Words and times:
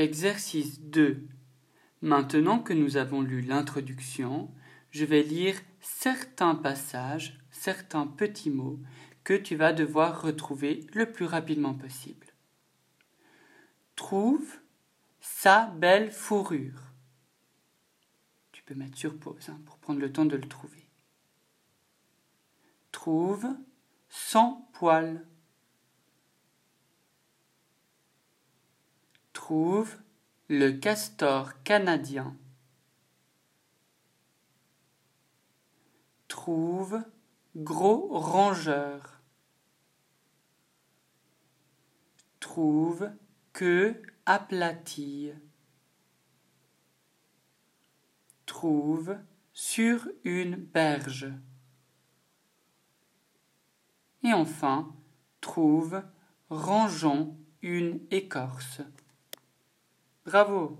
Exercice 0.00 0.80
2. 0.80 1.28
Maintenant 2.00 2.58
que 2.58 2.72
nous 2.72 2.96
avons 2.96 3.20
lu 3.20 3.42
l'introduction, 3.42 4.50
je 4.90 5.04
vais 5.04 5.22
lire 5.22 5.60
certains 5.82 6.54
passages, 6.54 7.38
certains 7.50 8.06
petits 8.06 8.48
mots 8.48 8.80
que 9.24 9.34
tu 9.34 9.56
vas 9.56 9.74
devoir 9.74 10.22
retrouver 10.22 10.86
le 10.94 11.12
plus 11.12 11.26
rapidement 11.26 11.74
possible. 11.74 12.28
Trouve 13.94 14.60
sa 15.20 15.66
belle 15.66 16.10
fourrure. 16.10 16.80
Tu 18.52 18.62
peux 18.62 18.74
mettre 18.74 18.96
sur 18.96 19.18
pause 19.18 19.50
hein, 19.50 19.60
pour 19.66 19.76
prendre 19.76 20.00
le 20.00 20.10
temps 20.10 20.24
de 20.24 20.36
le 20.36 20.48
trouver. 20.48 20.88
Trouve 22.90 23.46
sans 24.08 24.66
poil. 24.72 25.26
Trouve 29.50 29.96
le 30.48 30.70
castor 30.70 31.60
canadien. 31.64 32.36
Trouve 36.28 37.02
gros 37.56 38.06
rongeur. 38.16 39.20
Trouve 42.38 43.10
que 43.52 44.00
aplatie. 44.24 45.32
Trouve 48.46 49.18
sur 49.52 50.06
une 50.22 50.54
berge. 50.54 51.26
Et 54.22 54.32
enfin, 54.32 54.94
trouve 55.40 56.04
rangeons 56.50 57.36
une 57.62 58.00
écorce. 58.12 58.82
Bravo 60.30 60.78